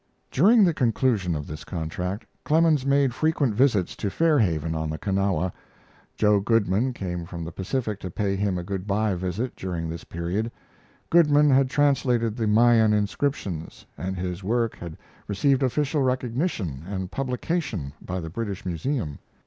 ]During 0.31 0.63
the 0.63 0.73
conclusion 0.73 1.35
of 1.35 1.45
this 1.45 1.63
contract 1.63 2.25
Clemens 2.43 2.87
made 2.87 3.13
frequent 3.13 3.53
visits 3.53 3.95
to 3.97 4.09
Fairhaven 4.09 4.73
on 4.73 4.89
the 4.89 4.97
Kanawha. 4.97 5.53
Joe 6.15 6.39
Goodman 6.39 6.91
came 6.91 7.23
from 7.23 7.43
the 7.43 7.51
Pacific 7.51 7.99
to 7.99 8.09
pay 8.09 8.35
him 8.35 8.57
a 8.57 8.63
good 8.63 8.87
by 8.87 9.13
visit 9.13 9.55
during 9.55 9.87
this 9.89 10.03
period. 10.03 10.51
Goodman 11.11 11.51
had 11.51 11.69
translated 11.69 12.35
the 12.35 12.47
Mayan 12.47 12.93
inscriptions, 12.93 13.85
and 13.95 14.17
his 14.17 14.43
work 14.43 14.75
had 14.75 14.97
received 15.27 15.61
official 15.61 16.01
recognition 16.01 16.83
and 16.87 17.11
publication 17.11 17.93
by 18.01 18.19
the 18.19 18.31
British 18.31 18.65
Museum. 18.65 19.19